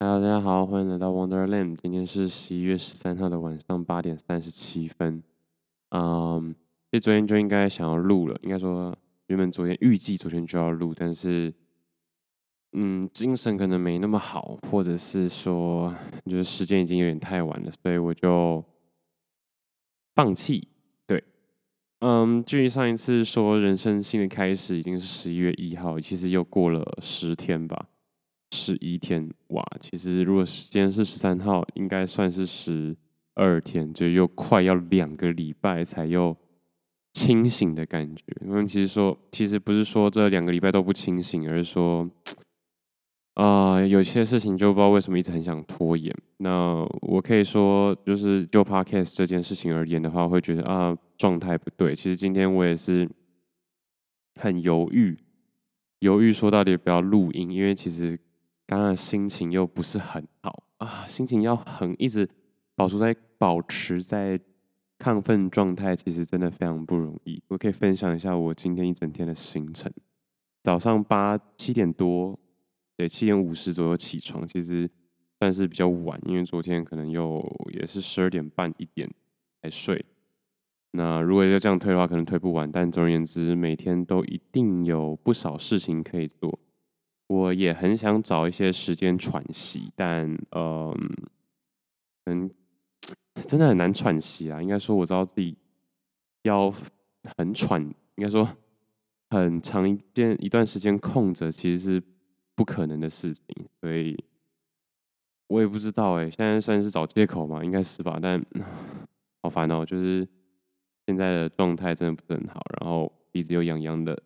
[0.00, 1.74] Hello，大家好，欢迎来到 Wonderland。
[1.82, 5.20] 今天是十一月十三号的晚上八点三十七分。
[5.90, 6.54] 嗯，
[6.92, 11.52] 其实昨天就应该想要录了，应该说原本昨天预计昨天就要录，但是
[12.74, 15.92] 嗯，精神可能没那么好，或者是说
[16.26, 18.64] 就是时间已经有点太晚了，所以我就
[20.14, 20.68] 放弃。
[21.08, 21.24] 对
[21.98, 27.88] 嗯，距离上一次说人生新的开始已经是十一月一号，其实又过了十天吧，
[28.52, 29.64] 十一天哇！
[29.80, 32.96] 其实如果时间是十三号，应该算是十
[33.34, 36.36] 二天，就又快要两个礼拜才又
[37.12, 38.24] 清醒的感觉。
[38.44, 42.10] 因为其实说，其实不是说这两个礼拜都不清醒，而是说。
[43.34, 46.12] 啊、有些事情就不知道为什么一直很想拖延。
[46.38, 51.94] 那我可以说，就是就 podcast 这件事情而言的话，会觉得啊状态不对。
[51.94, 53.08] 其实今天我也是
[54.40, 55.16] 很犹豫，
[56.00, 58.18] 犹豫说到底不要录音，因为其实
[58.68, 62.28] 刚刚心情又不是很好啊，心情要很一直
[62.74, 64.38] 保持在保持在
[64.98, 67.42] 亢奋状态，其实真的非常不容易。
[67.48, 69.90] 我可以分享一下我今天一整天的行程，
[70.62, 72.38] 早上八七点多。
[72.94, 74.90] 对，七点五十左右起床，其实
[75.38, 79.08] 算是比较晚，因为昨天可能又也是十二点半一点
[79.62, 80.04] 才睡。
[80.90, 82.70] 那如果要这样推的话，可能推不完。
[82.70, 86.58] 但总而言之，每天都一定有不少事情可以做。
[87.28, 90.92] 我也很想找一些时间喘息，但嗯，
[92.26, 92.50] 很
[93.46, 94.60] 真的很难喘息啊。
[94.60, 95.56] 应该说，我知道自己
[96.42, 96.70] 要
[97.36, 97.80] 很喘，
[98.16, 98.48] 应该说
[99.30, 102.02] 很长一件一段时间空着，其实是。
[102.58, 103.44] 不可能的事情，
[103.80, 104.18] 所以
[105.46, 106.28] 我也不知道哎。
[106.28, 108.18] 现在算是找借口嘛，应该是吧？
[108.20, 108.44] 但
[109.44, 110.26] 好烦哦，就是
[111.06, 114.20] 现在的状态真的不是很好，然后鼻子又痒痒的，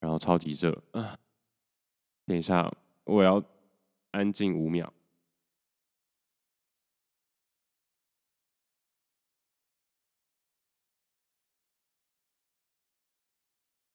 [0.00, 1.16] 然后超级热啊！
[2.26, 2.72] 等一下，
[3.04, 3.42] 我要
[4.12, 4.92] 安静五秒。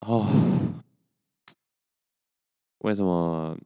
[0.02, 0.28] 哦，
[2.80, 3.58] 为什么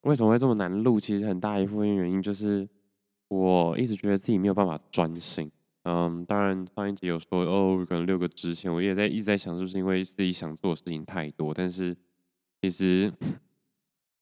[0.00, 0.98] 为什么会这么难录？
[0.98, 2.68] 其实很大一部分原因就是
[3.28, 5.48] 我一直觉得自己没有办法专心。
[5.84, 11.54] 嗯，当然上一集有说哦，可能六个支线，我也在一直在想，是不是因为自己想做的事情太多？
[11.54, 11.96] 但是
[12.60, 13.12] 其实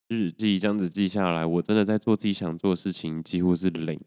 [0.09, 4.01] 日记这样子记下来，我真的在做自己想做的事情几乎是零。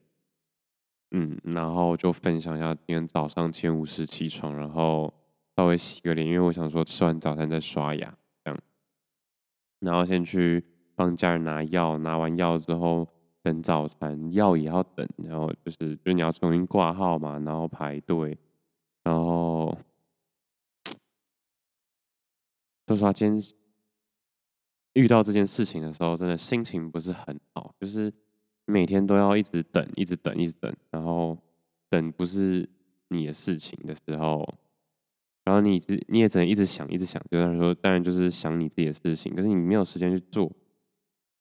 [1.12, 5.14] 嗯，然后就分享一下今天早上七点五十起床，然后。
[5.58, 8.60] 稍微洗个脸，因为我想说吃完早餐再刷牙，这样。
[9.80, 10.62] 然后先去
[10.96, 13.08] 帮家人拿药，拿完药之后
[13.46, 15.08] 等早餐，药也要等。
[15.18, 18.36] 然后就是，就你要重新挂号嘛，然后排队。
[19.04, 19.78] 然后，
[22.88, 23.44] 说实话，今天
[24.94, 28.12] 遇到这件事情的时候，真的心情不是很好，就是
[28.66, 30.76] 每天都要一直等，一直等，一直等。
[30.90, 31.38] 然后
[31.88, 32.68] 等不是
[33.10, 34.44] 你的事情的时候。
[35.44, 40.52] 然后你只你也只能一直想，一直想，就是说，当然就是想你自己的事情，可是你没有时间去做。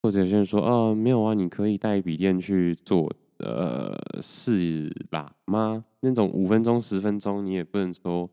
[0.05, 5.35] 或者有些人说，哦，没有啊，你可以带笔电去做，呃，是吧？
[5.47, 5.83] 吗？
[6.01, 8.29] 那种五分钟、十分钟，你也不能说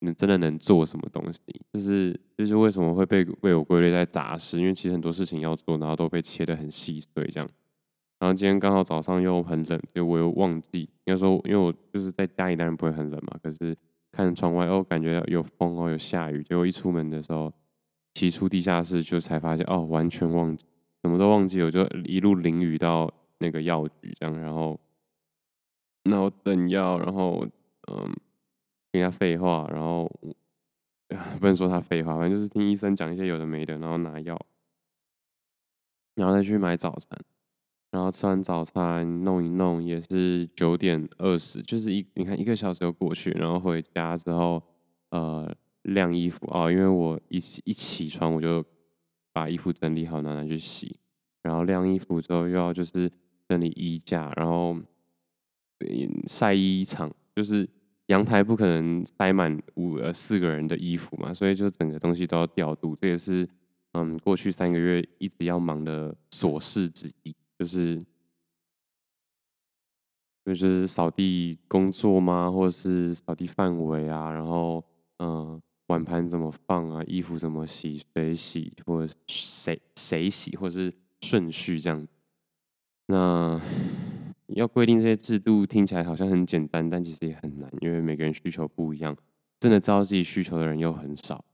[0.00, 1.40] 你真的能做什么东西。
[1.72, 4.60] 就是就是为什么会被被我归类在杂事？
[4.60, 7.48] 因为其实很多事情要做，然后都被切得很细碎这样。
[8.18, 13.74] 然后今天刚好早上又很冷，就我又忘记，应该说，因为我就是在家里，当然不会很冷嘛，可是。
[14.10, 16.42] 看窗外哦，感觉有风哦，有下雨。
[16.42, 17.50] 结果一出门的时候，
[18.14, 20.66] 骑出地下室就才发现哦，完全忘记，
[21.08, 21.62] 什么都忘记。
[21.62, 24.78] 我就一路淋雨到那个药局，这样，然后，
[26.04, 27.46] 然后等药，然后
[27.90, 28.12] 嗯，
[28.92, 30.10] 听他废话，然后
[31.40, 34.38] 不能说他废话，反正就是听医生讲一些有的没的，然后拿药，
[36.14, 37.18] 然后再去买早餐。
[37.90, 44.62] 然后吃完早餐弄一弄也是九点二十，就是一你看一个小时就过去，然后回家之后
[45.08, 45.50] 呃
[45.84, 48.62] 晾衣服啊、因为我一起一起床我就
[49.38, 50.98] 把衣服整理好拿拿去洗，
[51.44, 53.08] 然后晾衣服之后又要就是
[53.48, 54.76] 整理衣架，然后
[56.26, 57.68] 晒衣场，就是
[58.06, 63.48] 阳台不可能塞满五呃四个人的衣服嘛，所以就整个东西都要调度，这也是
[63.92, 67.32] 嗯过去三个月一直要忙的琐事之一。
[67.56, 68.04] 就是，
[70.44, 72.50] 就是扫地工作吗？
[72.50, 74.32] 或者是扫地范围啊？
[74.32, 74.84] 然后，
[75.20, 77.02] 嗯，碗盘怎么放啊？
[77.06, 78.00] 衣服怎么洗？
[78.14, 78.72] 谁洗？
[78.86, 80.56] 或者谁谁洗？
[80.56, 82.06] 或者是顺序这样？
[83.06, 83.60] 那
[84.48, 89.16] 要规定这些制度，听起来好像很简单，但其实也很难，因为每个人需求不一样，
[89.60, 91.44] 真的知道自己需求的人又很少。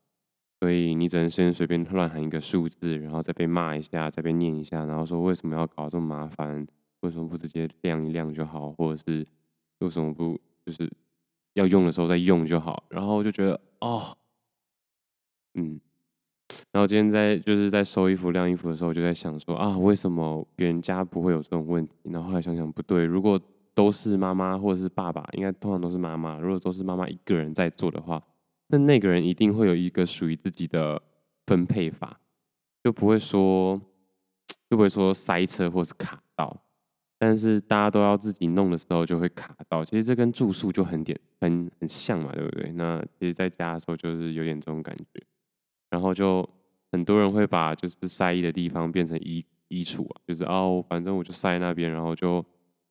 [0.61, 6.67] 所以你只能先随便乱喊一个数字，然后再被骂一下，再被念一下，然后说为什么要搞这么麻烦？
[7.01, 8.73] 为什么不直接晾一晾就好？
[8.73, 9.27] 或者是
[9.81, 10.91] 为什么不就是
[11.53, 12.83] 要用的时候再用就好？
[12.89, 14.17] 然后就觉得哦，
[15.55, 15.81] 嗯，
[16.73, 21.95] 然后今天在就是在收衣服、晾衣服的时候，我就在想说啊，为什么别人家不会有这种问题？
[22.05, 23.41] 然后后来想想不对，如果
[23.73, 26.39] 都是妈妈或者是爸爸，应该通常都是妈妈。
[26.39, 28.23] 如果都是妈妈一个人在做的话，
[28.69, 31.01] 那那个人一定会有一个属于自己的
[31.47, 32.21] 分配法，
[32.83, 33.81] 就不会说
[34.71, 36.63] 就不会说塞车或是卡到。
[37.19, 39.85] 但是大家都要自己弄的时候，就会卡到。
[39.85, 42.71] 其实这跟住宿就很点很很像嘛，对不对？
[42.73, 45.23] 那其实在家的时候就是有点这种感觉。
[45.95, 46.45] 然后就
[46.91, 52.45] 很多人会把就是晒衣的地方变成衣衣橱啊，就是哦，反正我就晒那边，然后就。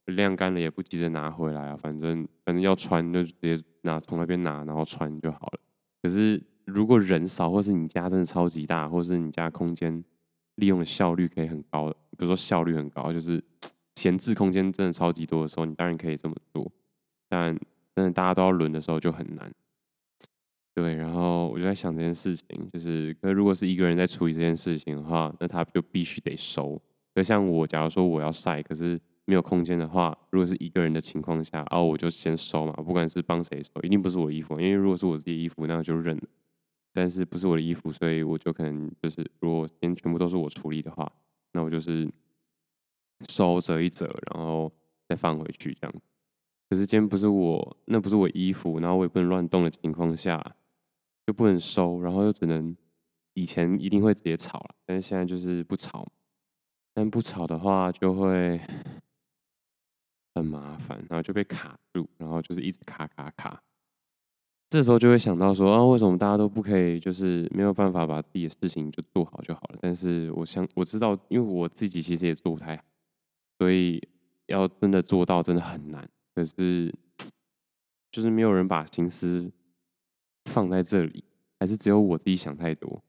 [0.08, 5.60] 晾干了也不急着拿回来啊，反正反正要穿就直接拿从那边拿，然后穿就好了。
[6.02, 10.04] 可是如果人少，或是你家真的超级大，或是你家空间
[10.56, 13.42] 利用的效率可以很高的，比如说效率很高，就是
[13.96, 16.70] 闲置空间真的超级多的时候，你当然可以这么做。
[17.30, 17.58] 但
[17.96, 19.50] 真的大家都要轮的时候就很难。
[20.74, 26.81] 对，然后我就在想这件事情，就是可如果是一个人在处理这件事情的话，那他就必须得收。
[27.14, 29.00] 就像我，假如说我要晒，可是。
[29.25, 36.24] 没有空间的话，如果是一个人的情况下，哦，我就先收嘛，不管是帮谁收，一定不是我的衣服，因为如果是我自己的衣服，那就认了。
[36.92, 41.10] 但是不是我的衣服，所以我就可能就是，如果今天全部都是我处理的话，
[41.54, 42.06] 那我就是
[43.30, 44.69] 收折一折，然后
[45.08, 45.96] 再放回去这样。
[46.69, 50.44] 可是今天不是我，那不是我衣服，然后我也不能乱动的情况下，
[51.25, 52.75] 就不能收，然后又只能
[53.34, 56.08] 以前一定会直接吵了，但是现在就是不吵，
[56.94, 58.62] 但不吵的话就会。
[60.36, 63.62] 很麻烦，然后就被卡住，然后就是一直卡卡卡。
[64.68, 69.78] 这时候就会想到说啊，为什么大家都不可以，就是没有办法把自己的事情就做好就好了？
[69.80, 72.84] 但是我想我知道，因为我自己其实也做不太好，
[73.60, 74.02] 所以
[74.48, 76.10] 要真的做到真的很难。
[76.34, 76.92] 可是
[78.12, 79.52] 就是没有人把心思
[80.45, 81.24] 放在这里，
[81.60, 83.04] 还是只有我自己想太多？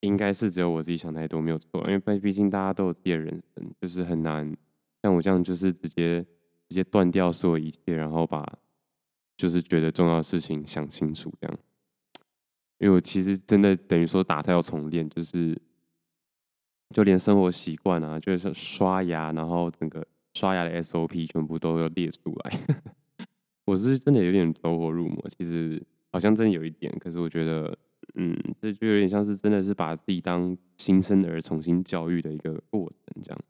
[0.00, 1.82] 应该是只有我自己想太多，没有错。
[1.90, 4.54] 因为毕竟大家都有自己的人生，就是很难。
[5.02, 6.22] 像我这样，就是直接
[6.68, 8.46] 直接断掉所有一切，然后把
[9.36, 11.58] 就是觉得重要的事情想清楚，这样。
[12.78, 15.58] 因为我其实真的等于说打掉重练，就是
[16.90, 22.60] 就连生活习惯啊，就是刷牙，然后整个刷牙的 SOP 全部都要列出来。
[23.64, 25.82] 我是真的有点走火入魔，其实
[26.14, 27.76] 好像真的有一点，可是我觉得，
[28.14, 28.32] 嗯，
[28.62, 33.40] 这就有点像是真的是把自己当新生儿重新教育的一个过程，这样。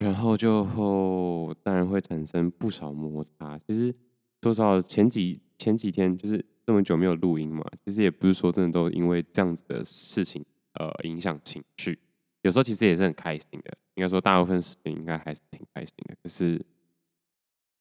[0.00, 3.56] 然后就后当然会产生不少摩擦。
[3.68, 3.94] 其实
[4.40, 11.96] 多少前几前几天就是这么久没有录音嘛，其实也不是说真的都因为这样子的事情呃影响情绪。
[12.42, 16.16] 有时候其实也是很开心的，应该说大部分时间应该还是挺开心的。
[16.20, 16.60] 可是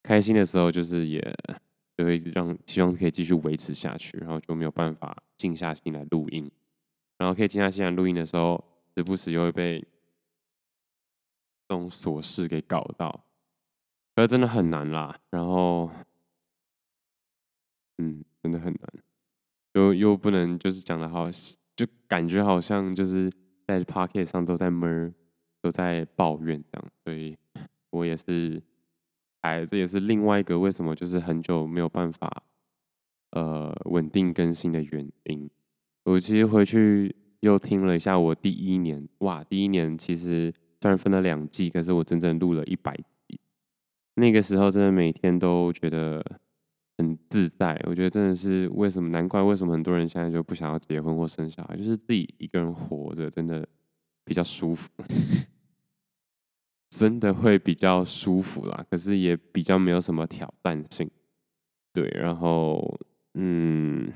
[0.03, 1.19] 开心的时候就是也
[1.97, 6.51] 就会让希望可以继续维持下去，然后就没有办法静下心来录音。
[7.17, 8.63] 然后可以静下心来录音的时候，
[8.95, 9.85] 时不时又会被。
[11.65, 13.25] 这种琐事给搞到，
[14.13, 15.17] 可是真的很难啦。
[15.31, 15.89] 然后，
[17.97, 19.03] 嗯，真的很难，
[19.71, 21.31] 又又不能就是讲的好，
[21.73, 23.31] 就感觉好像就是
[23.65, 25.15] 在 Pocket 上都在闷，
[25.61, 26.91] 都在抱怨这样。
[27.05, 27.35] 所以
[27.89, 28.61] 我也是，
[29.43, 32.43] 哎，这也是另外一个为什么就是很久没有办法
[33.31, 35.49] 呃稳定更新的原因。
[36.03, 40.53] 我其实回去又听了一下我第一年，哇，第一年其实。
[40.81, 42.93] 虽然分了两季，可是我整整录了一百。
[44.15, 46.21] 那个时候真的每天都觉得
[46.97, 47.81] 很自在。
[47.85, 49.07] 我觉得真的是为什么？
[49.07, 53.65] 难怪为什么很多人现在就不想要结婚或生小孩，就是自己一个人活着真的
[54.25, 54.91] 比较舒服，
[56.99, 58.85] 真的会比较舒服啦。
[58.89, 61.09] 可是也比较没有什么挑战性。
[61.91, 62.99] 对，然后
[63.33, 64.11] 嗯。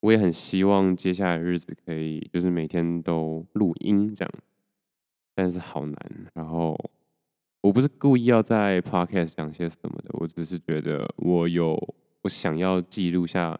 [0.00, 4.32] 我也很希望接下来日子可以，就是每天都录音这样，
[5.34, 5.96] 但是好难。
[6.34, 6.78] 然后
[7.60, 11.74] 我不是故意要在 podcast 讲些什么的，我只是觉得我有
[12.22, 13.58] 我想要记录下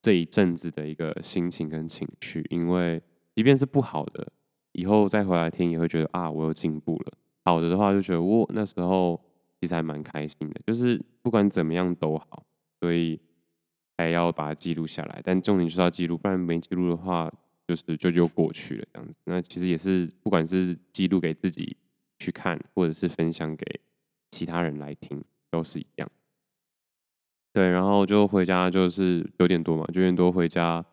[0.00, 3.02] 这一阵子的一个心情跟情绪，因为
[3.36, 4.26] 即便是不好的，
[4.74, 7.12] 以后再回来听也会觉得啊，我有进步了。
[7.44, 9.18] 好的的话就觉得我那时候
[9.58, 12.44] 其实还蛮开心的，就是不管怎么样都好，
[12.80, 13.18] 所以。
[13.96, 17.32] 还要把它记录下来，但重点就是要记录，不然没记录的话，
[17.64, 19.16] 就是就就过去了这样子。
[19.22, 21.76] 那其实也是，不管是记录给自己
[22.18, 23.64] 去看，或者是分享给
[24.32, 26.10] 其他人来听，都是一样。
[27.52, 30.84] 对，然后就回家就是九点多嘛，九点多回家，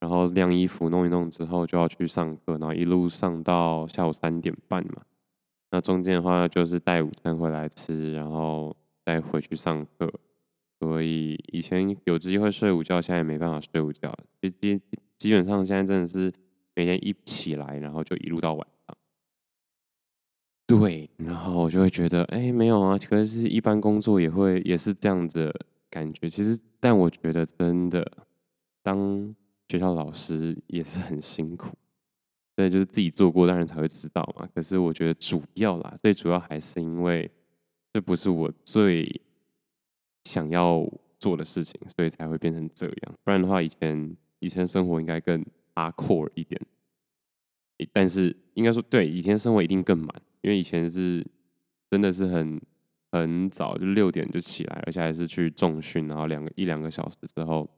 [0.00, 5.02] 然后晾衣服弄一弄之后就要去上课，然后一路上到下午三点半嘛。
[5.70, 10.12] 那中间的话就是带午餐回来吃，然后再回去上课。
[10.80, 14.12] 所以以前有机会睡午觉，现在也没办法睡午觉。
[14.40, 14.80] 基
[15.18, 16.32] 基本上现在真的是
[16.74, 18.96] 每天一起来，然后就一路到晚上。
[20.66, 25.54] 对，然后我就会觉得，哎，没有啊，可是一般工作也会也是这样子。
[25.90, 28.08] 感觉其实，但我觉得真的
[28.80, 29.34] 当
[29.70, 31.68] 学校老师也是很辛苦，
[32.56, 34.44] 对，就是自己做过，当然才会知道嘛。
[34.52, 37.30] 可是我觉得主要啦，最主要还是因为
[37.92, 39.20] 这不是我最
[40.24, 40.84] 想要
[41.20, 43.14] 做的事情，所以才会变成这样。
[43.22, 45.40] 不然的话，以前以前生活应该更
[45.76, 46.60] hardcore 一点。
[47.92, 50.08] 但是应该说，对，以前生活一定更满，
[50.40, 51.24] 因为以前是
[51.88, 52.60] 真的是很。
[53.12, 57.68] 很早就六点就起来，而且还是去重训，然后两个一两个小时之后，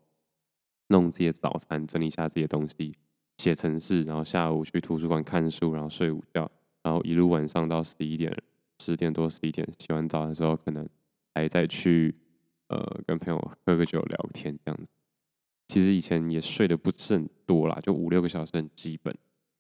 [0.89, 2.93] 弄自己的早餐，整理一下自己的东西，
[3.39, 6.51] 写程式，然后下午去图书馆看书，然后睡午觉，
[6.83, 8.37] 然后一路晚上到十一点、
[8.81, 10.89] 十点多、十一点，洗完澡的时候，可能
[11.35, 12.15] 还再去
[12.69, 14.91] 呃跟朋友喝个酒聊天这样子。
[15.69, 19.17] 其实以前也睡得不是很多啦，就五六个小时很基本，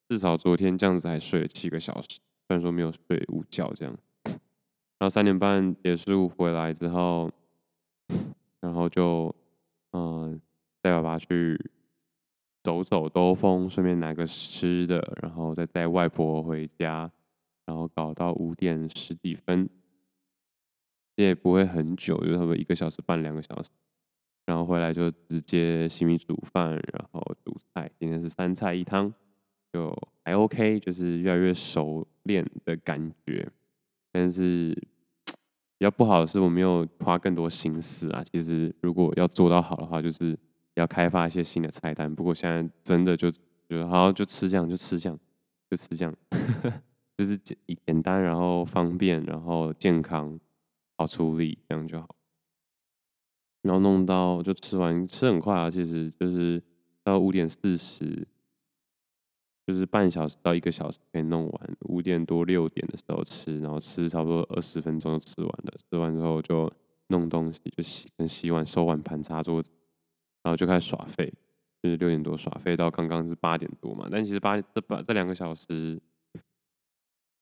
[0.08, 2.08] 至少昨天这样子还睡了七个小时，
[2.46, 3.96] 虽然说没有睡午觉这样。
[4.24, 7.30] 然后三点半结束回来之后，
[8.60, 9.34] 然后就
[9.92, 10.40] 嗯
[10.82, 11.58] 带爸爸去
[12.62, 17.10] 走走兜风，顺便拿个吃的，然后再带外婆回家，
[17.64, 19.68] 然后搞到五点十几分，
[21.14, 23.70] 也不会很久，就差不多一个小时半两个小时，
[24.44, 29.12] 然后回来就直接洗米煮饭，然后煮菜，今天是三菜一汤，
[29.72, 33.48] 就还 OK，就是越来越熟练的感觉，
[34.12, 34.76] 但是。
[35.78, 38.22] 比较不好的是，我没有花更多心思啊。
[38.32, 40.38] 其实如果要做到好的话，就是
[40.74, 42.12] 要开发一些新的菜单。
[42.14, 45.18] 不过现在真的就觉得好，就吃这样，就吃这样，
[45.70, 46.14] 就吃这样，
[47.16, 50.38] 就是简简单，然后方便，然后健康，
[50.96, 52.14] 好处理，这样就好。
[53.62, 56.62] 然后弄到就吃完，吃很快啊，其实就是
[57.02, 58.26] 到五点四十。
[59.64, 65.72] 就是半小时到一个小时可以弄完，五点多六点的时候吃，然后吃差不多二十分钟就吃完了。
[65.88, 66.70] 吃完之后就
[67.06, 69.70] 弄东西，就洗跟洗碗、收碗盘、擦桌子，
[70.42, 71.32] 然后就开始耍废。
[71.82, 76.00] 就是六点多耍废到刚刚是八点多嘛，但其实八这八这两个小时，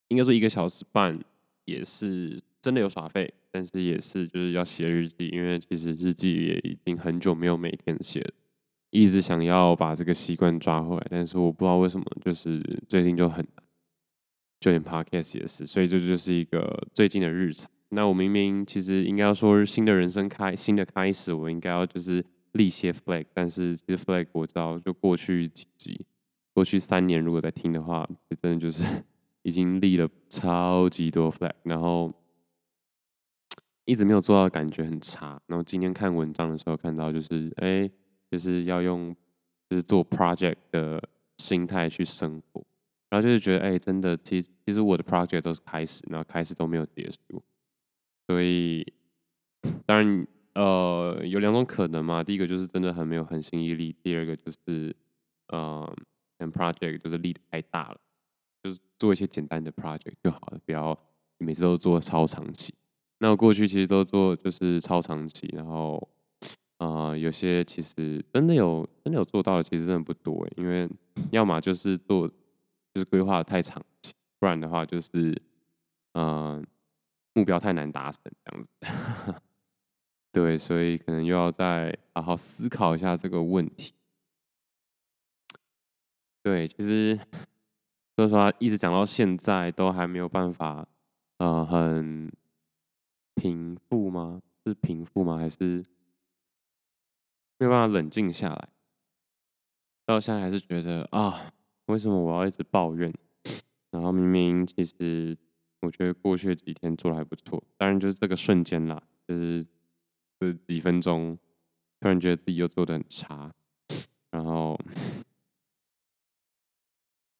[0.09, 1.19] 应该说一个小时半
[1.66, 8.26] 也是真的有耍废，但是也是就是要写日记，因为其实日记也已经很久没有每天写。
[8.88, 13.64] 一直想要把这个习惯抓回来，但是我不知道为什么，就是最近就很难，
[14.59, 17.71] 就连 Podcast 也是，所以这就是一个最近的日常。
[17.90, 26.07] 那我明明其实应该要说新的人生开新的开始，我应该要就是立些 flag，但是其实 flag 我知道，就过去几集，
[26.52, 28.09] 过去三年如果在听的话，
[28.40, 28.85] 真的就是
[29.42, 32.12] 已经立了超级多 flag，然后
[33.85, 35.40] 一直没有做到，感觉很差。
[35.47, 37.90] 然后今天看文章的时候看到，就是哎。
[38.33, 39.12] 就是要用，
[39.69, 41.02] 就是做 project 的
[41.38, 42.64] 心态去生活，
[43.09, 47.42] 然后就是觉得，哎、真的，其其实我的 project 都是开始，然后开始都没有结束，
[48.28, 48.87] 所以
[49.85, 54.95] 当然，呃，有两种可能嘛，第一个就是真的很没有恒心毅力，第二个就是，
[55.49, 55.97] 呃，
[56.38, 57.97] 嗯，project 就是力太大了，
[58.62, 60.99] 就是做一些简单的 project 就好了，不要
[61.38, 62.75] 每次都做超长期。
[63.19, 66.09] 那我过去其实都做就是超长期，然后。
[66.78, 70.88] 啊、呃，有些其实真的有真的有做到的，其实真的不多，因为
[71.30, 75.37] 要么就是做就是规划的太长期，不然的话就是
[76.14, 76.66] 嗯、
[77.35, 79.42] 目标太难达成这样子。
[80.32, 83.92] 对，所以可能又要再好好思考一下这个问题。
[86.42, 87.18] 对，其实
[88.16, 90.88] 说实话，一直讲到现在都还没有办法，
[91.38, 92.32] 呃，很
[93.34, 94.40] 平复吗？
[94.64, 95.37] 是平复吗？
[95.38, 95.84] 还是？
[97.58, 98.68] 没有办法冷静下来，
[100.06, 101.52] 到现在还是觉得啊，
[101.87, 103.12] 为什么我要一直抱怨？
[103.90, 105.37] 然后明明其实
[105.82, 109.66] 我觉得过去几天做的还不错，当然就是这个瞬间啦，就是
[110.40, 111.38] 这几分钟
[112.00, 113.52] 突然觉得自己又做的很差，
[114.30, 114.76] 然后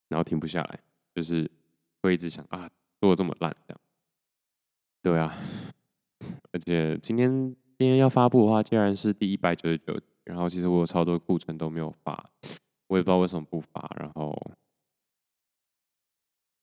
[0.09, 0.81] 然后停不下来，
[1.15, 1.51] 就是
[2.03, 3.81] 会一直想啊，做的这么烂这样，
[5.03, 5.35] 对啊，
[6.53, 9.99] 而且今天今天要发布的话，竟然是第一百九十九。
[10.23, 12.31] 然后其实我有超多库存都没有发，
[12.87, 13.91] 我也不知道为什么不发。
[13.99, 14.39] 然后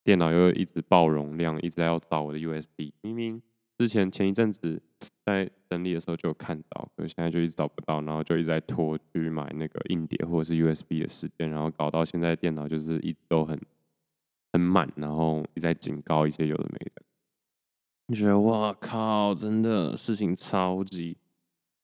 [0.04, 2.94] 电脑又一直爆容量，一直要找我的 USB。
[3.02, 3.42] 明明
[3.78, 4.82] 之前前一阵子
[5.24, 13.60] 在整理的时候就有看到，可是现在就一直找不到，然后就一直在拖去买那个硬碟或者是 USB 的时间，然后搞到现在电脑就是一直都很
[14.52, 17.04] 很满，然后一直在警告一些有的没的。
[18.08, 21.16] 你觉得哇靠，真的事情超级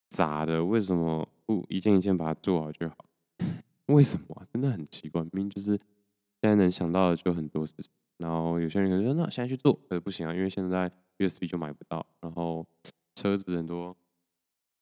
[0.09, 3.05] 杂的，为什么不一件一件把它做好就好？
[3.93, 4.43] 为什么？
[4.51, 5.77] 真的很奇怪，明明就是
[6.41, 10.91] 现在能想到的就很多事情，然后有些人可能说那现在去做，可是不行啊，因为现在。
[11.19, 12.65] USB 就买不到，然后
[13.15, 13.95] 车子很多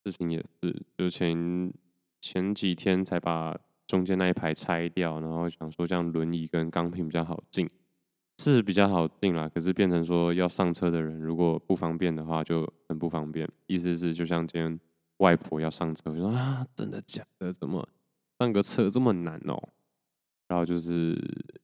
[0.03, 1.71] 事情也是，就前
[2.21, 3.57] 前几天才把
[3.87, 7.69] 中间那一排拆掉，然后想说这样轮椅跟钢瓶比较好进，
[8.39, 9.49] 是比较好进啦。
[9.49, 13.47] 可是变成说要上车的人如果不方便的话，就很不方便。
[13.67, 14.79] 意思是就像今天
[15.17, 17.51] 外婆要上车，我说啊，真的假的？
[17.51, 17.87] 怎么
[18.39, 19.61] 上个车这么难哦？
[20.47, 21.15] 然后就是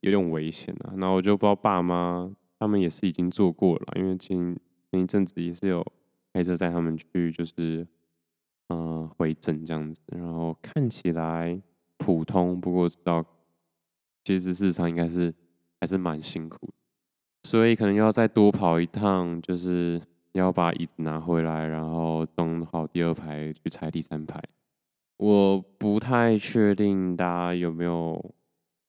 [0.02, 0.94] 有点危险啊。
[0.98, 2.30] 然后我就不知道爸妈。
[2.60, 4.58] 他们也是已经做过了，因为前
[4.92, 5.86] 前一阵子也是有
[6.34, 7.88] 开车载他们去，就是
[8.70, 11.62] 嗯、呃、回诊这样子，然后看起来
[11.98, 13.24] 普通，不过知道
[14.24, 15.32] 其实事实上应该是
[15.80, 16.74] 还是蛮辛苦的，
[17.44, 24.42] 所以可能要再多跑一趟，就是要把椅子拿回来，然后装好第二排去拆第三排。
[25.18, 28.34] 我不太确定大家有没有，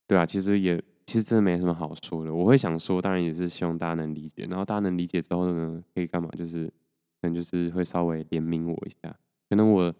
[0.06, 0.82] 对啊，其实也。
[1.08, 4.44] 其实真的没什么好说的，我会想说，当然也是希望大家能理解。
[4.44, 6.28] 然后大家能理解之后呢，可以干嘛？
[6.36, 6.72] 就是可
[7.22, 9.18] 能就是会稍微怜悯我一下。
[9.48, 9.94] 可能我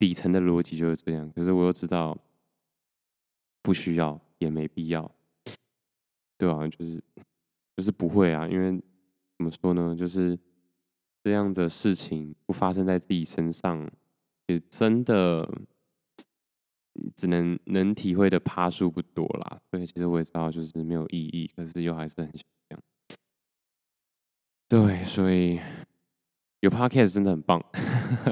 [0.00, 2.18] 底层的逻辑就是这样，可是我又知道
[3.62, 5.08] 不需要也没必要，
[6.36, 7.00] 对啊，就是
[7.76, 8.72] 就是不会啊，因为
[9.36, 9.94] 怎么说呢？
[9.94, 10.36] 就是
[11.22, 13.88] 这样的事情不发生在自己身上，
[14.48, 15.48] 也真的。
[17.14, 22.78] 只能能体会的趴数不多啦，所以其实我也知道就是没有意义，可是又还是很想。
[24.68, 25.58] 对，所以
[26.60, 27.64] 有 podcast 真的很棒。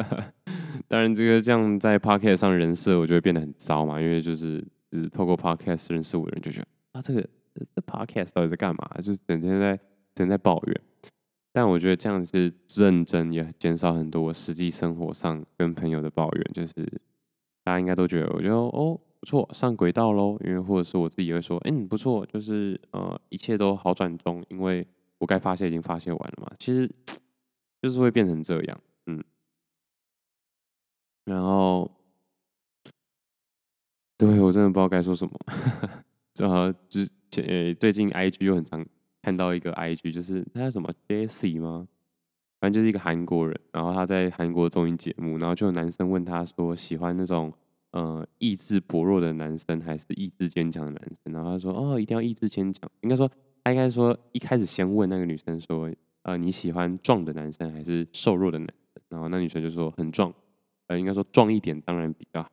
[0.88, 7.26] 当然，这个这样在 podcast 上人设，我就会变得很糟嘛，因为就是就是透过 podcast 认识我的人就觉得啊，这个
[7.75, 8.87] 这 podcast 到底在干嘛？
[9.02, 9.76] 就是整天在
[10.14, 10.80] 整天在抱怨。
[11.52, 16.75] 但我觉得这样是认真，也减少很多实际生活上跟朋友的抱怨，就是。
[17.67, 20.39] 大家应该都觉得，我觉得哦不错，上轨道喽。
[20.45, 24.87] 因为或者是我自己会说，嗯不错，就是呃一切都好转中，因为
[25.19, 26.52] 我该发泄已经发泄完了嘛。
[26.61, 26.89] 其实
[27.83, 29.25] 就是会变成这样，嗯。
[31.25, 31.91] 然后，
[34.17, 35.37] 对我真的不知道该说什么。
[36.35, 38.87] 正好之前最近 IG 又很常
[39.23, 41.89] 看到一个 IG，就是他叫什么 Jessie 吗？
[42.73, 47.52] 就是一个韩国人，然后他在韩国综艺节目，然后就有男生问他说，喜欢那种
[47.93, 51.33] 呃意志薄弱的男生，还是意志坚强的男生？
[51.33, 52.91] 然后他说，哦，一定要意志坚强。
[53.00, 53.31] 应该说，
[53.65, 55.91] 他应该说一开始先问那个女生说，
[56.23, 59.02] 呃，你喜欢壮的男生还是瘦弱的男生？
[59.09, 60.33] 然后那女生就说很壮，
[60.87, 62.50] 呃，应该说壮一点当然比较好，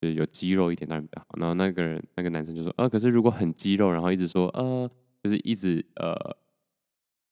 [0.00, 1.28] 就是有肌肉一点当然比较好。
[1.38, 4.90] 然后那个人那个男生就说，呃，可是如果很肌肉，然后一直说，呃，
[5.22, 6.36] 就是一直呃，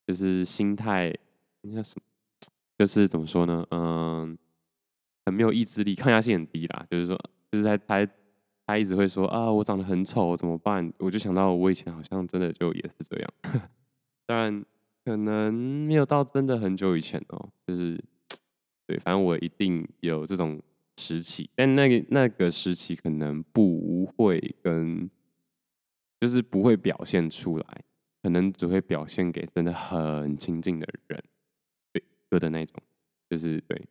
[0.06, 1.14] 就是心态。
[1.64, 1.96] 应该是，
[2.78, 3.66] 就是怎么说呢？
[3.70, 4.38] 嗯，
[5.24, 6.86] 很没有意志力，抗压性很低啦。
[6.90, 7.18] 就是说，
[7.50, 8.12] 就是他他
[8.66, 10.92] 他一直会说啊，我长得很丑，怎么办？
[10.98, 13.32] 我就想到我以前好像真的就也是这样。
[14.26, 14.64] 当然，
[15.04, 17.48] 可能没有到真的很久以前哦。
[17.66, 18.02] 就是
[18.86, 20.60] 对，反正我一定有这种
[20.98, 25.10] 时期，但那个那个时期可能不会跟，
[26.20, 27.84] 就是不会表现出来，
[28.22, 31.22] 可能只会表现给真的很亲近的人。
[32.38, 32.82] 的那种，
[33.30, 33.88] 就是对，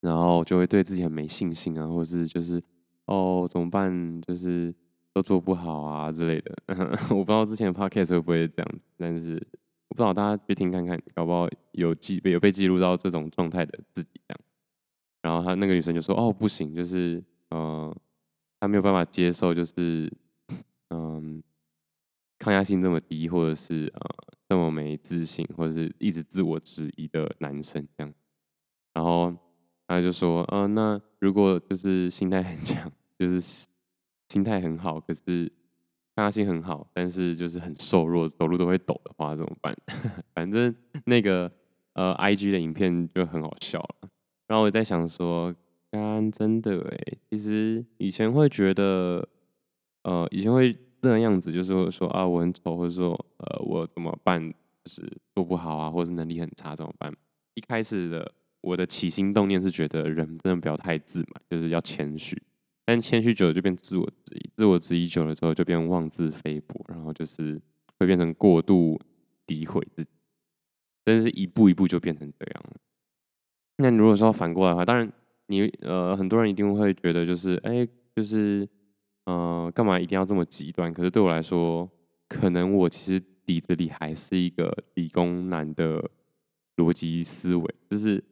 [0.00, 2.62] 然后就会对自己很没信心啊，或者是就是
[3.06, 4.74] 哦怎么办，就是
[5.12, 6.54] 都做不好啊之类的。
[7.10, 9.34] 我不知道之前的 podcast 会不会这样子，但是
[9.88, 14.40] 我不知道大家去听看看，搞不好有记有被记录到这种状态的自己这样。
[15.22, 17.96] 然后他那个女生就说：“哦，不行，就是呃，
[18.58, 20.12] 他没有办法接受，就是
[20.90, 21.42] 嗯，
[22.38, 24.00] 抗压性这么低，或者是呃。”
[24.72, 28.14] 没自信，或者是一直自我质疑的男生这样，
[28.94, 29.34] 然后
[29.86, 33.66] 他就说：“嗯、呃，那如果就是心态很强， 就是
[34.28, 35.52] 心态很好，可是
[36.16, 39.76] 抗压性很好，但是就是很瘦弱，走路都会抖的话，怎么办？”
[40.34, 41.52] 反正那个
[41.92, 44.08] 呃，IG 的影片就很好笑了。
[44.46, 45.54] 然后我在想说，
[45.90, 49.28] 刚真的哎，其实以前会觉得，
[50.02, 50.76] 呃，以前会。
[51.02, 54.54] 这样子就是说啊，我很丑，或者说呃，我怎么办？
[54.84, 57.14] 就是做不好啊，或是能力很差怎么办？
[57.54, 62.40] 一开始的我的起心动念是觉得人真的不要太自满，就是要谦虚。
[62.84, 67.60] 但谦虚久了就变自我质疑，自我质疑久了之后就变妄自菲薄，然后就是
[67.98, 69.00] 会变成过度
[69.46, 70.10] 诋毁自己。
[71.04, 72.76] 但是一步一步就变成这样了。
[73.76, 75.10] 那如果说反过来的话，当然
[75.46, 78.68] 你呃很多人一定会觉得就是哎、就是
[79.26, 80.92] 呃干嘛一定要这么极端？
[80.92, 81.88] 可是对我来说，
[82.28, 86.10] 可能我其实底子里还是一个理工男的
[86.76, 88.22] 逻辑思维，就是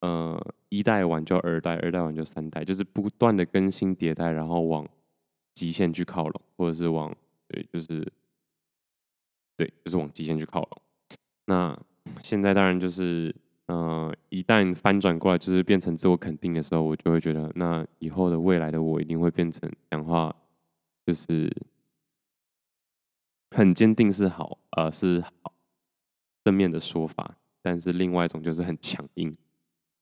[0.00, 4.88] 呃一代完就二代，二代完就三代，就是不断的更新迭代，然后往
[5.54, 7.14] 极限去靠拢，或者是往
[7.48, 8.10] 对就是。
[9.58, 10.82] 对，就是往极限去靠拢。
[11.46, 11.76] 那
[12.22, 13.34] 现在当然就是，
[13.66, 20.32] 嗯、呃，一旦翻转过来，就是变成自我肯定的时候，我就会觉得，那以后的未来的我一定会变成讲话
[21.04, 21.52] 就是
[23.50, 25.52] 很坚定是好，呃，是好
[26.44, 27.36] 正面的说法。
[27.62, 29.36] 但是另外一种就是很强硬，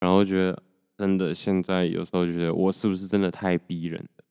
[0.00, 0.62] 然后觉得
[0.96, 4.24] 真的现在有时候就觉得我是不是真的太逼人了？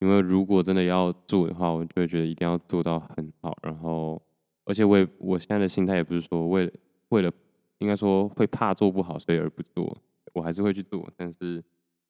[0.00, 4.20] 因为如果真的要做的话，我就会觉得一定要做到很好，然后。
[4.64, 6.72] 而且我也，我现在的心态也不是说为了
[7.08, 7.32] 为了，
[7.78, 9.96] 应该说会怕做不好，所以而不做。
[10.34, 11.64] 我还是会去做，但是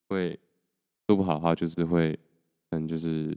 [0.09, 0.37] 会
[1.07, 2.19] 做不好的话，就是会
[2.71, 3.33] 嗯，就是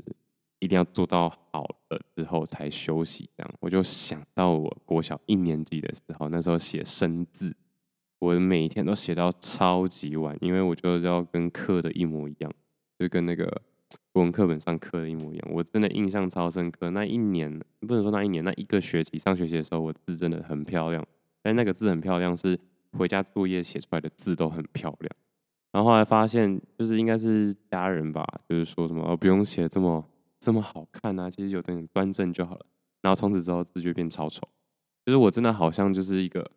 [0.62, 3.30] 一定要做到好了之后才休息。
[3.36, 7.54] 这样，我就想到我国小一年级的时候，那时候写生字，
[8.19, 12.50] 我每天都写到超级晚，因为我就要跟课的一模一样，
[12.97, 13.62] 就跟那个。
[14.13, 16.89] 国文课本上刻的一模一样，我真的印象超深刻。
[16.91, 21.06] 那一年不能说那一年，那一个学期上学期的时候，我字真的很漂亮。
[21.41, 22.58] 但那个字很漂亮，是
[22.91, 25.10] 回家作业写出来的字都很漂亮。
[25.71, 30.06] 然后后来发现，就是应该是家人吧，就是说什么哦，不用写这么
[30.41, 32.65] 这么好看啊，其实有点端正就好了。
[33.01, 34.45] 然后从此之后字就变超丑。
[35.06, 36.51] 就是我真的好像就是一个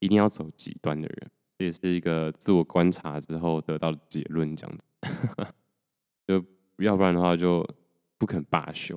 [0.00, 5.46] 一定要走极端的人，这也是一个自我观察之后得到的结论，这样子
[6.26, 6.44] 就。
[6.80, 7.66] 要不然的话就
[8.18, 8.94] 不肯罢休。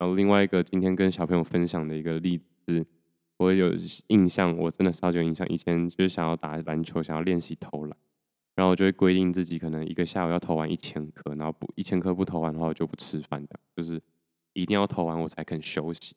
[0.00, 2.84] 然后另外一个今天跟小朋友分享的一个例子，
[3.36, 3.72] 我有
[4.08, 5.48] 印象，我真的超级有印象。
[5.48, 7.96] 以前就是想要打篮球，想要练习投篮，
[8.54, 14.00] 然后我就会规定自己可能一个下午要投完一千颗，然后不一千颗不投完的话我就不吃饭的，就是
[14.52, 16.14] 一定要投完我才肯休息。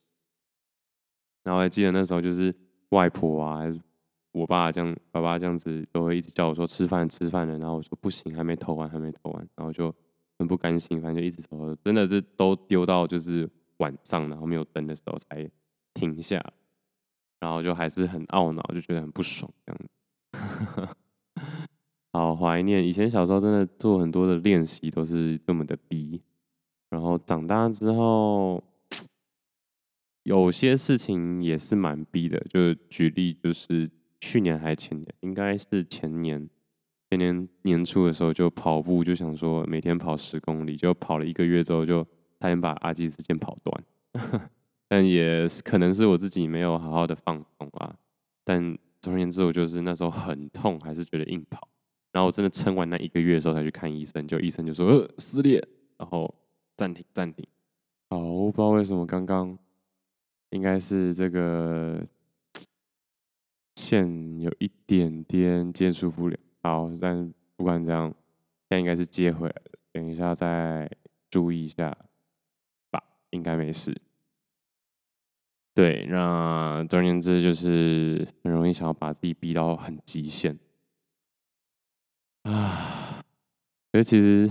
[1.43, 2.55] 然后还记得那时候就是
[2.89, 3.79] 外婆啊，还是
[4.31, 9.93] 我爸这样，爸爸这样子都会一直叫我说吃饭吃饭了，然后我说不行，还没投完，还没投完，然后就。
[10.39, 15.47] 很不甘心，反正就一直投，真的是都丢到就是晚上，然后没有灯的时候才
[15.93, 16.43] 停下，
[17.39, 19.79] 然后就还是很懊恼，就觉得很不爽这样
[20.87, 20.95] 子。
[22.13, 26.21] 好怀念以前小时候，真的做很多的练习都是这么的逼，
[26.89, 28.63] 然后长大之后，
[30.21, 33.89] 有些事情也是蛮逼的，就举例就是
[34.21, 36.47] 去年还前年，应该是前年。
[37.09, 42.03] 今年年初的时候就跑步，就想说每天跑十公里，就跑了一个月之后就
[42.39, 43.83] 差点把阿基斯腱跑断，
[44.87, 47.95] 但也可能是我自己没有好好的放松啊。
[48.43, 51.67] 但总而言之，我就是那时候很痛，还是觉得硬跑。
[52.13, 56.33] 然后我真的撑完那一个月的时候才去看医生，就医生就说呃撕裂，然后
[56.77, 57.45] 暂停暂停。
[58.09, 59.57] 哦，我不知道为什么刚刚
[60.51, 62.05] 应该是这个
[63.75, 66.37] 线有一点点接触不了。
[66.61, 68.15] 好，但不管怎样，现
[68.69, 69.71] 在应该是接回来了。
[69.91, 70.89] 等一下再
[71.31, 71.97] 注意一下
[72.91, 73.99] 吧，应该没事。
[75.73, 80.55] 对，那总而言之就是很容易想要把自己逼到很极限
[82.43, 83.23] 啊。
[83.91, 84.49] 所以其实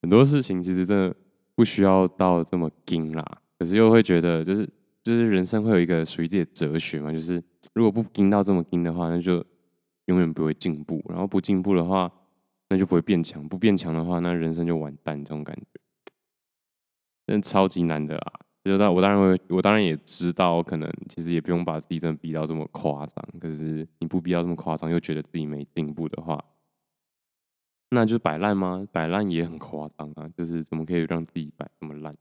[0.00, 1.14] 很多事情其实真的
[1.54, 3.24] 不需要到这么硬啦。
[3.58, 4.68] 可是又会觉得，就是
[5.02, 9.44] 就是人生会有一个属于自己的哲学嘛，就是如果不硬到这么硬的话，那就。
[10.06, 12.10] 永远不会进步，然后不进步的话，
[12.68, 15.16] 那就不会变强；不变强的话，那人生就完蛋。
[15.24, 15.80] 这种感觉，
[17.24, 18.32] 真的超级难的啦。
[18.64, 23.24] 就当我当然会，我当然也知道，可能其实也不用把自己真的逼到这么夸张。
[23.40, 26.42] 可是你不逼到这么夸张，又觉得自己没进步的话，
[27.90, 28.86] 那就是摆烂吗？
[28.92, 30.28] 摆烂也很夸张啊！
[30.36, 32.14] 就是怎么可以让自己摆这么烂？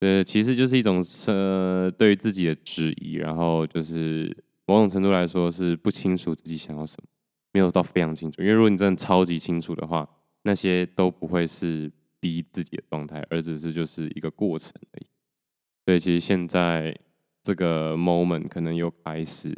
[0.00, 4.44] 呃，其实就是一种呃对于自己的质疑，然后就是。
[4.70, 7.08] 某种程度来说是不清楚自己想要什么，
[7.54, 8.42] 没有到非常清楚。
[8.42, 10.06] 因为如果你真的超级清楚的话，
[10.42, 15.06] 那些都不会是逼自己的状态，而只是就是一个过程而已。
[15.88, 16.94] 所以其实现在
[17.42, 19.56] 这个 moment 可能又开始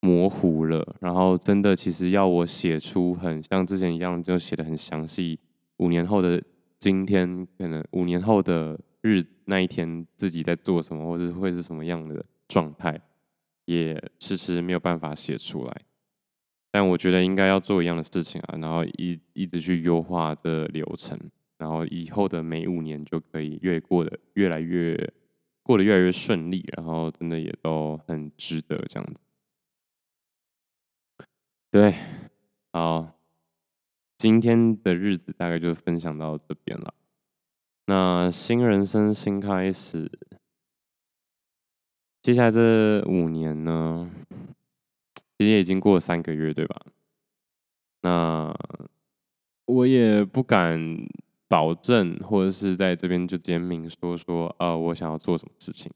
[0.00, 0.96] 模糊了。
[1.00, 5.38] 然后真的其实要我写出很像之前一样，就写得很详细。
[5.76, 6.42] 五年后的
[6.80, 13.00] 今天，可能五年后的日那一天自己在做什么，或者会是什么样的状态。
[13.66, 15.82] 也迟迟没有办法写出来，
[16.72, 21.16] 但我觉得应该要做一样的事情啊，然后一一直去优化这流程，
[21.58, 24.98] 然后以后的每五年就可以越过的越来越
[25.64, 29.22] 过得越来越顺利，然后真的也都很值得这样子。
[31.70, 31.94] 对，
[32.72, 33.18] 好，
[34.16, 36.94] 今天的日子大概就分享到这边了。
[37.86, 40.10] 那新人生新开始，
[42.22, 44.10] 接下来这五年呢，
[45.36, 46.86] 其实已经过了三个月，对吧？
[48.02, 48.54] 那
[49.64, 50.78] 我也不敢
[51.54, 55.88] 保证，或者是在这边就直接明说说，呃，我想要做什么事情，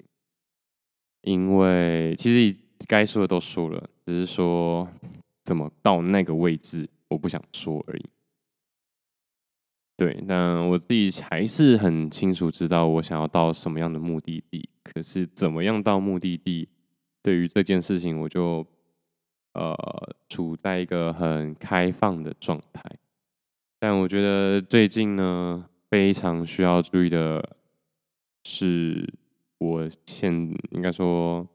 [1.23, 4.89] 因为其实该说的都说了，只是说
[5.43, 8.05] 怎么到那个位置，我不想说而已。
[9.97, 14.69] 对，但我自己还是很清楚知道我想要到什么样的目的地。
[14.85, 16.69] 可是怎么样到目的地，
[17.21, 18.65] 对于这件事情，我就
[19.55, 19.75] 呃
[20.29, 22.81] 处在一个很开放的状态。
[23.79, 27.57] 但我觉得最近呢，非常需要注意的
[28.45, 29.15] 是，
[29.59, 30.33] 我现
[30.71, 31.47] 应该说，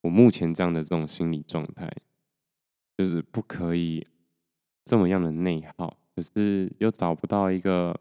[0.00, 1.90] 我目前这样的这种心理状态，
[2.96, 4.06] 就是不可以
[4.84, 5.98] 这么样的内耗。
[6.16, 7.98] 可是又找不到一个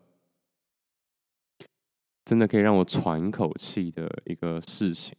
[2.25, 5.17] 真的可以让我喘口气的一个事情，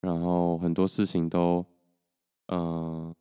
[0.00, 1.64] 然后很多事情都
[2.48, 3.14] 嗯、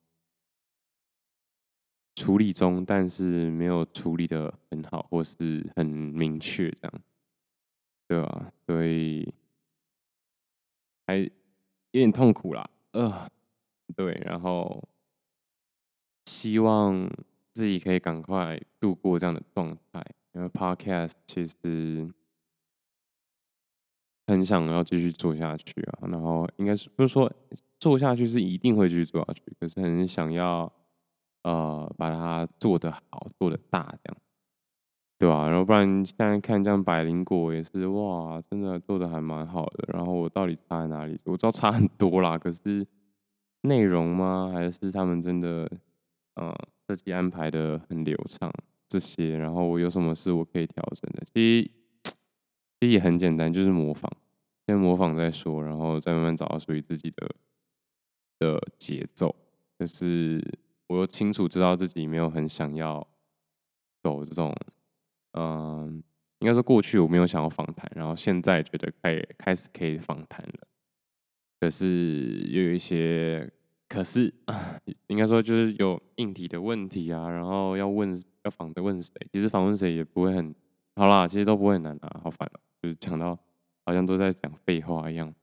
[2.15, 7.01] 处理中，但是没有处理的很好，或是很明确这样，
[8.07, 8.51] 对吧？
[8.65, 9.33] 所以
[11.07, 11.29] 还有
[11.91, 13.29] 点痛苦啦，呃，
[13.95, 14.87] 对，然后
[16.25, 17.09] 希望。
[17.57, 22.13] 自己可以赶快度过这样的状态，因为 Podcast 其实
[24.27, 25.99] 很想要继续做下去啊。
[26.09, 27.31] 然后应该是不是说
[27.79, 30.69] 做下去是一定会继续做下去，可是很想要
[31.45, 34.17] 呃把它做得好，做得大这样，
[35.19, 35.47] 对吧？
[35.47, 39.87] 然后不然现在看这样百灵果也是哇，真的做的还蛮好的。
[39.93, 41.19] 然后我到底差在哪里？
[41.23, 42.85] 我知道差很多啦，可是
[43.61, 44.51] 内容吗？
[44.53, 45.63] 还是他们真的
[46.35, 46.49] 嗯？
[46.49, 48.53] 呃设计安排的很流畅，
[48.87, 51.71] 这些，然后我有什么事我可以调整的，其实
[52.79, 54.07] 其实也很简单，就是模仿，
[54.67, 57.27] 先模仿再说，然后再慢慢找到属于自己的
[58.37, 59.35] 的节奏。
[59.79, 60.39] 可是
[60.87, 63.07] 我又清楚知道自己没有很想要
[64.03, 64.55] 走这种，
[65.33, 66.03] 嗯，
[66.39, 70.67] 应该说过去我没有想要访谈，然后现在觉得开开始可以访谈了，
[71.59, 73.51] 可是又有一些。
[73.87, 74.33] 可是，
[75.07, 80.53] 应该说就是有硬体的问题啊，然后要问要访的问谁，其实访问谁也不会很
[80.95, 83.37] 好啦，其实都不会很难啊，好烦啊，就是讲到
[83.85, 85.33] 好像都在讲废话一样。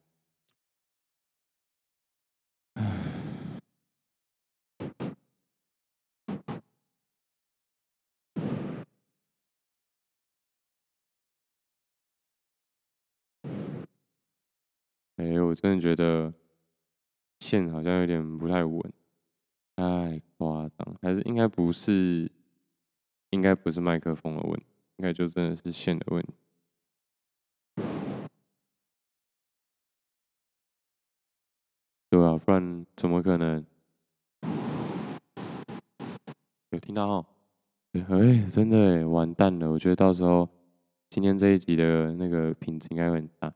[15.16, 16.32] 哎，我真的觉得。
[17.40, 18.80] 线好像有点不太稳，
[19.74, 22.30] 太夸张，还是应该不是，
[23.30, 24.66] 应该不是麦克风的问题，
[24.98, 26.32] 应该就真的是线的问题。
[32.10, 33.66] 对啊，不然怎么可能？
[36.70, 37.26] 有听到哦？
[37.92, 39.68] 哎，真的哎，完蛋了！
[39.68, 40.48] 我觉得到时候
[41.10, 43.52] 今天这一集的那个品质应该会很差。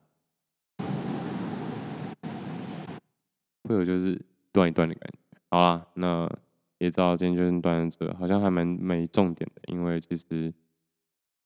[3.67, 4.21] 会有就是
[4.53, 5.19] 断一断的感觉。
[5.51, 6.31] 好啦，那
[6.79, 9.63] 也知道今天就是断这，好像还蛮没重点的。
[9.67, 10.53] 因为其实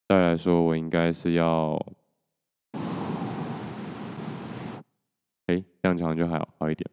[0.09, 1.75] 再来说，我应该是要，
[5.47, 6.89] 哎，这样讲就还好好一点。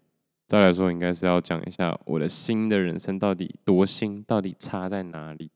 [0.48, 5.52] 再来说，应该是要讲一下我的新的人生到底多新，到底差在哪里。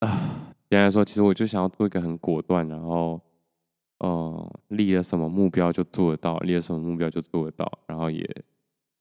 [0.00, 3.20] 啊，简单来说，其实我就想要做一个很果断，然后。
[4.02, 8.28] 哦，立了什么目标就做得到，立了什么目标就做得到，然后也，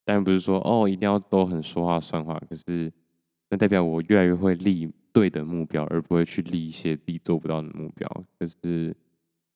[0.06, 2.92] 但不是说哦一定要都很说话算话，可是
[3.50, 8.08] 那代表我越来越会立对的目标，而不会去立一些自己做不到的目标。
[8.38, 8.96] 可是，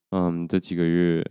[0.10, 1.24] 嗯，这几个月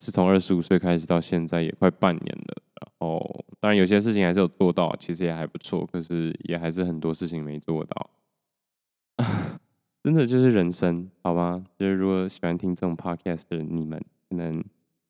[0.00, 8.10] 是从二十五岁开始到现在也快半年了，然后当然有些事情还是有做到，其实也还不错，可是也还是很多事情没做到。
[10.02, 11.64] 真的就是人生，好吗？
[11.78, 14.60] 就是如果喜欢听这种 podcast 的你们，可能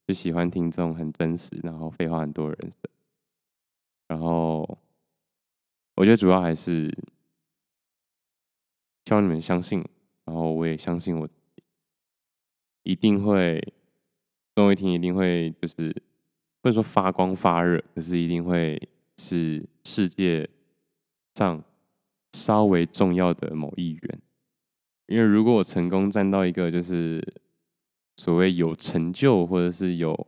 [0.07, 2.91] 就喜欢听这种很真实，然后废话很多人生。
[4.09, 4.79] 然后，
[5.95, 6.91] 我觉得主要还是
[9.07, 9.83] 希望你们相信，
[10.27, 11.27] 然后我也相信我，
[12.83, 13.73] 一定会，
[14.55, 15.91] 总有一天一定会，就是
[16.61, 18.79] 不能说发光发热，可是一定会
[19.17, 20.47] 是世界
[21.35, 21.65] 上
[22.35, 24.21] 稍微重要的某一员。
[25.13, 27.23] 因为如果我成功站到一个就是
[28.17, 30.27] 所谓有成就或者是有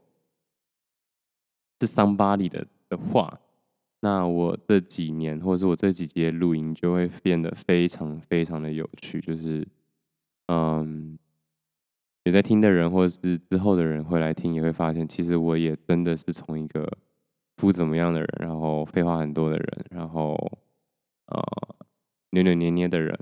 [1.80, 3.40] 是 somebody 的的话，
[4.00, 9.20] 那我这几年，或者是我这几节录音，就会变得非常非常的有趣。
[9.22, 9.66] 就是，
[10.48, 11.18] 嗯，
[12.24, 16.86] 有在听的人，或者是之后的人会来听，也会发现，其实我也真的是从一个
[17.56, 20.34] 不怎么样的人，然后废话很多的人，然后，
[21.26, 21.42] 呃，
[22.30, 23.18] 扭扭捏捏的人，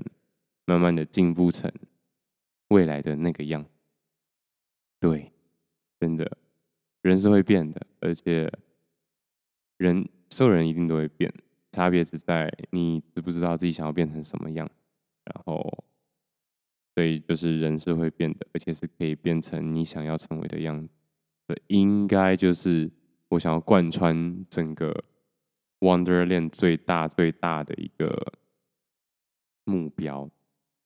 [0.65, 1.71] 慢慢的进步成
[2.69, 3.65] 未来的那个样。
[4.99, 5.31] 对，
[5.99, 6.37] 真的，
[7.01, 8.51] 人是会变的，而且
[9.77, 10.07] 人。
[10.29, 11.31] 所有人一定都会变，
[11.71, 14.67] 差别只在你知不知道自己想要变成什么样。
[15.25, 15.85] 然后，
[16.95, 20.91] 所以就是人是会变的，而且是可以变成你想要成为的样子。
[21.47, 22.89] 这应该就是
[23.27, 25.03] 我想要贯穿整个
[25.81, 28.33] Wonderland 最大最大的一个
[29.65, 30.27] 目标，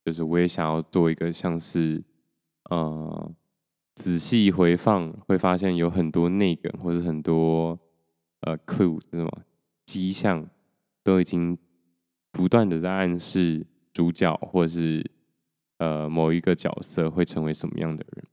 [0.08, 2.02] 就是我也想要做一个像是
[2.70, 3.32] 呃
[3.94, 7.78] 仔细回放会发现有很多内梗或是很多。
[8.42, 9.42] 呃，clue 是什么？
[9.84, 10.48] 迹象
[11.02, 11.58] 都已经
[12.30, 15.04] 不断的在暗示主角或者是
[15.78, 18.24] 呃某一个角色会成为什么样的人，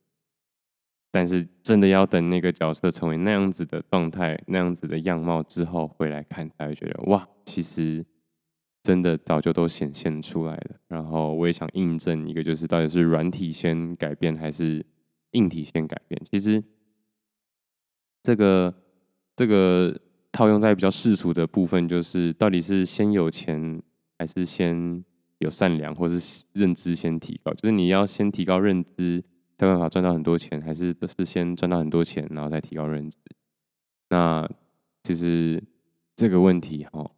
[1.11, 8.05] 但是真的要等那个角色成为那样子的状态、那样子的样貌之后回来看，才会觉得哇，其实
[8.85, 10.77] 真的早就都显现出来了。
[10.87, 14.85] 然后我也想印证一个，就是到底是软体先改变还是
[15.31, 16.21] 硬体先改变？
[16.31, 16.63] 其实
[18.23, 18.73] 这个。
[19.37, 19.93] 这个
[20.31, 23.83] 套用在比较世俗的部分，就是到底是先有钱，
[24.17, 25.03] 还是先
[25.39, 27.53] 有善良，或是认知先提高？
[27.55, 29.21] 就是你要先提高认知，
[29.57, 33.17] 才有办法赚到很多钱，还是都是先赚到很多钱，然后再提高认知？
[34.09, 34.49] 那
[35.03, 35.61] 其实
[36.15, 37.11] 这个问题哈，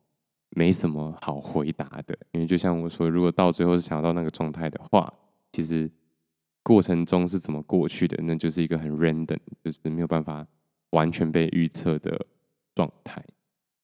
[0.58, 5.14] 没什么好回答的，因为就像我说，如果到最后是想要到那个状态的话，
[5.52, 5.90] 其实
[6.64, 10.48] 过程中是怎么过去的，那就是一个很 random，就是没有办法。
[10.92, 12.26] 完全被预测的
[12.74, 13.22] 状态，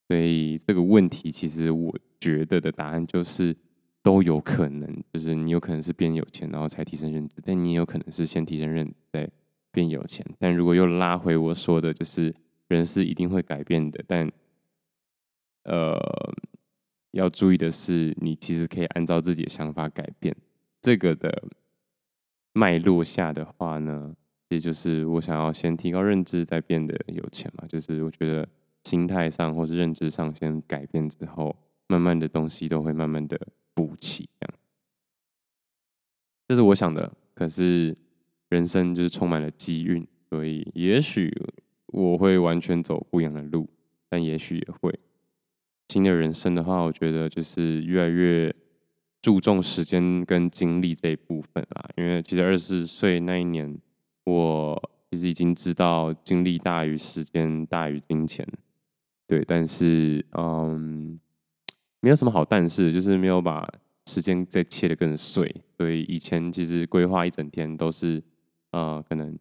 [0.08, 3.54] 所以这个问题其实我觉得的答案就是
[4.02, 9.30] 都有可能，就是你有可能是变有钱然后才提升认知，但你也有可能是先提升认知再
[9.70, 10.26] 变有钱。
[10.40, 12.34] 但如果又拉回我说的，就是
[12.70, 14.32] 人是一定会改变的，但
[15.66, 16.00] 呃
[17.13, 20.36] 要注意的是，你其实可以按照自己的想法改变。
[20.82, 21.47] 这个的
[22.54, 24.15] 脉络下的话呢，
[24.49, 27.65] 也就是我想要先提高认知，再变得有钱嘛。
[27.67, 28.47] 就是我觉得
[28.84, 31.56] 心态上或是认知上先改变之后，
[31.88, 33.39] 慢慢的东西都会慢慢的
[33.76, 34.28] 补齐。
[34.39, 34.60] 这样，
[36.47, 37.15] 这是我想的。
[37.36, 37.95] 可是
[38.49, 41.32] 人生就是充满了机运，所以也许
[41.88, 43.69] 我会完全走不一样的路，
[44.10, 44.99] 但也许也会。
[45.89, 48.54] 新的人生的话，我觉得就是越来越
[49.22, 51.89] 注重时间跟精力这一部分啦。
[51.96, 53.80] 因为其实二十岁那一年。
[54.26, 58.48] 我其实已经知道精力大于时间大于金钱，
[59.28, 61.19] 对，但是嗯，
[62.00, 63.67] 没有什么好但是，就是没有把
[64.06, 65.54] 时间再切得更碎。
[65.76, 68.24] 所以以前其实规划一整天都是，
[68.72, 69.38] 呃，可能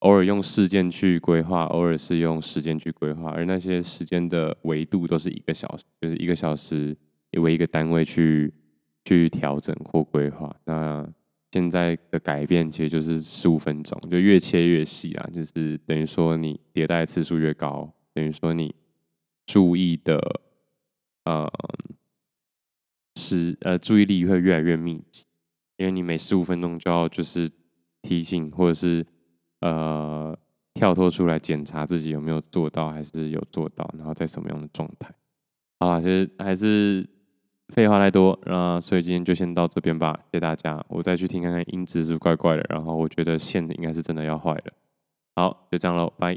[0.00, 6.96] 偶尔用事件去规划，偶尔是用时间去规划，而那些时间的维度都是一个小时，就是一个小时
[7.32, 8.52] 为一个单位去
[9.04, 10.54] 去调整或规划。
[10.64, 11.06] 那
[11.52, 18.74] 现在的改变其实就是十五分钟，就越切越细啊，就是等于说你迭代次数越高，等于说你
[19.46, 20.40] 注意的
[21.24, 21.50] 呃
[23.16, 25.24] 是呃注意力会越来越密集，
[25.76, 27.50] 因为你每十五分钟就要就是
[28.00, 29.04] 提醒或者是
[29.60, 30.36] 呃
[30.74, 35.10] 跳脱出来检查自己有没有做到还是有做到，然后在什么样的状态。
[35.78, 37.08] 好啦，其实还是。
[37.72, 40.84] 废话太多，那所以今天就先到这边吧，谢谢大家。
[40.88, 44.72] 我再去听看看音质是不是怪怪的，然后我觉得线应该是真的要坏了。
[45.36, 46.36] 好，就这样喽，拜。